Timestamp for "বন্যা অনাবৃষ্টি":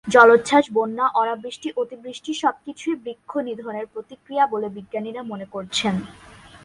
0.73-1.67